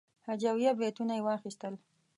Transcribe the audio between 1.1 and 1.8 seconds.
یې واخیستل.